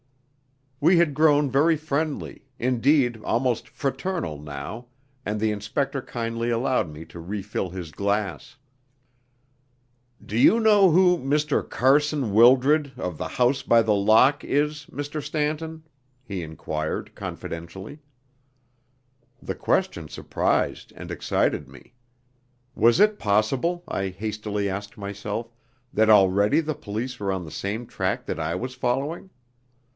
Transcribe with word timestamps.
We 0.79 0.97
had 0.97 1.13
grown 1.13 1.47
very 1.51 1.77
friendly, 1.77 2.47
indeed, 2.57 3.21
almost 3.23 3.69
fraternal 3.69 4.39
now, 4.39 4.87
and 5.23 5.39
the 5.39 5.51
inspector 5.51 6.01
kindly 6.01 6.49
allowed 6.49 6.89
me 6.89 7.05
to 7.05 7.19
refill 7.19 7.69
his 7.69 7.91
glass. 7.91 8.57
"Do 10.25 10.35
you 10.35 10.59
know 10.59 10.89
who 10.89 11.19
Mr. 11.19 11.61
Carson 11.69 12.31
Wildred, 12.33 12.93
of 12.97 13.19
the 13.19 13.27
House 13.27 13.61
by 13.61 13.83
the 13.83 13.93
Lock, 13.93 14.43
is, 14.43 14.87
Mr. 14.91 15.21
Stanton?" 15.21 15.83
he 16.23 16.41
enquired, 16.41 17.13
confidentially. 17.13 17.99
The 19.39 19.53
question 19.53 20.07
surprised 20.07 20.91
and 20.95 21.11
excited 21.11 21.67
me. 21.67 21.93
Was 22.73 22.99
it 22.99 23.19
possible, 23.19 23.83
I 23.87 24.07
hastily 24.07 24.67
asked 24.67 24.97
myself, 24.97 25.53
that 25.93 26.09
already 26.09 26.59
the 26.59 26.73
police 26.73 27.19
were 27.19 27.31
on 27.31 27.45
the 27.45 27.51
same 27.51 27.85
track 27.85 28.25
that 28.25 28.39
I 28.39 28.55
was 28.55 28.73
following? 28.73 29.29